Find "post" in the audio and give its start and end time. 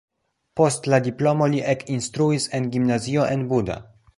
0.59-0.89